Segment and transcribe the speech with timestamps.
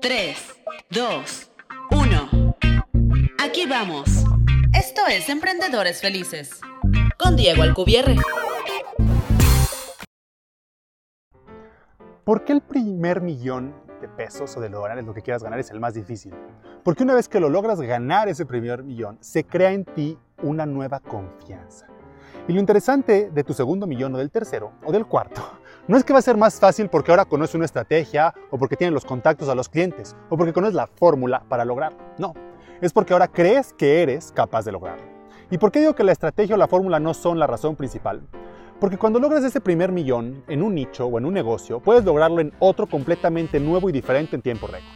[0.00, 0.36] 3,
[0.90, 1.50] 2,
[1.90, 2.56] 1.
[3.42, 4.24] Aquí vamos.
[4.72, 6.60] Esto es Emprendedores Felices.
[7.18, 8.16] Con Diego Alcubierre.
[12.24, 15.70] ¿Por qué el primer millón de pesos o de dólares, lo que quieras ganar, es
[15.70, 16.32] el más difícil?
[16.82, 20.64] Porque una vez que lo logras ganar ese primer millón, se crea en ti una
[20.64, 21.86] nueva confianza.
[22.48, 26.04] Y lo interesante de tu segundo millón o del tercero o del cuarto no es
[26.04, 29.04] que va a ser más fácil porque ahora conoces una estrategia o porque tienes los
[29.04, 31.98] contactos a los clientes o porque conoces la fórmula para lograrlo.
[32.18, 32.34] No,
[32.80, 35.04] es porque ahora crees que eres capaz de lograrlo.
[35.50, 38.22] ¿Y por qué digo que la estrategia o la fórmula no son la razón principal?
[38.78, 42.40] Porque cuando logras ese primer millón en un nicho o en un negocio, puedes lograrlo
[42.40, 44.88] en otro completamente nuevo y diferente en tiempo récord.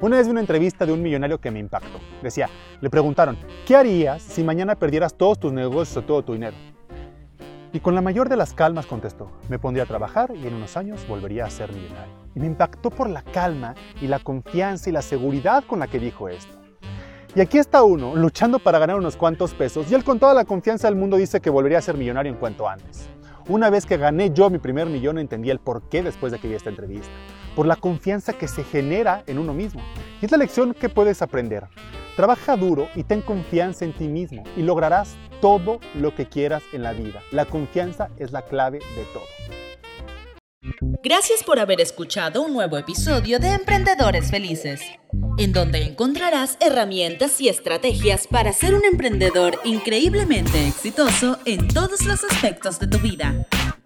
[0.00, 1.98] Una vez vi una entrevista de un millonario que me impactó.
[2.22, 2.48] Decía,
[2.80, 6.56] le preguntaron, ¿qué harías si mañana perdieras todos tus negocios o todo tu dinero?
[7.70, 10.76] Y con la mayor de las calmas contestó, me pondría a trabajar y en unos
[10.78, 12.14] años volvería a ser millonario.
[12.34, 15.98] Y me impactó por la calma y la confianza y la seguridad con la que
[15.98, 16.56] dijo esto.
[17.34, 20.46] Y aquí está uno, luchando para ganar unos cuantos pesos, y él con toda la
[20.46, 23.10] confianza del mundo dice que volvería a ser millonario en cuanto antes.
[23.48, 26.48] Una vez que gané yo mi primer millón entendí el por qué después de que
[26.48, 27.12] vi esta entrevista.
[27.54, 29.82] Por la confianza que se genera en uno mismo.
[30.20, 31.66] Y es la lección que puedes aprender.
[32.18, 36.82] Trabaja duro y ten confianza en ti mismo y lograrás todo lo que quieras en
[36.82, 37.22] la vida.
[37.30, 39.22] La confianza es la clave de todo.
[41.04, 44.80] Gracias por haber escuchado un nuevo episodio de Emprendedores Felices,
[45.38, 52.24] en donde encontrarás herramientas y estrategias para ser un emprendedor increíblemente exitoso en todos los
[52.24, 53.46] aspectos de tu vida.